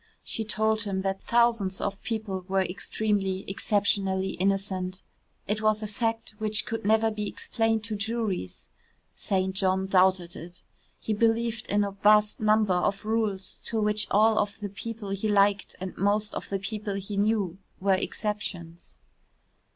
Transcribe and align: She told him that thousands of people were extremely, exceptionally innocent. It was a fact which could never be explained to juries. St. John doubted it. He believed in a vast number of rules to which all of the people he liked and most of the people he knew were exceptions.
She 0.23 0.43
told 0.43 0.81
him 0.81 1.03
that 1.03 1.21
thousands 1.21 1.79
of 1.79 2.01
people 2.01 2.43
were 2.47 2.63
extremely, 2.63 3.45
exceptionally 3.47 4.31
innocent. 4.31 5.03
It 5.47 5.61
was 5.61 5.83
a 5.83 5.87
fact 5.87 6.33
which 6.39 6.65
could 6.65 6.83
never 6.83 7.11
be 7.11 7.27
explained 7.27 7.83
to 7.83 7.95
juries. 7.95 8.67
St. 9.15 9.53
John 9.55 9.85
doubted 9.85 10.35
it. 10.35 10.63
He 10.99 11.13
believed 11.13 11.67
in 11.67 11.83
a 11.83 11.91
vast 11.91 12.39
number 12.39 12.73
of 12.73 13.05
rules 13.05 13.59
to 13.65 13.79
which 13.79 14.07
all 14.09 14.39
of 14.39 14.59
the 14.59 14.69
people 14.69 15.11
he 15.11 15.29
liked 15.29 15.75
and 15.79 15.95
most 15.97 16.33
of 16.33 16.49
the 16.49 16.57
people 16.57 16.95
he 16.95 17.15
knew 17.15 17.59
were 17.79 17.93
exceptions. 17.93 18.99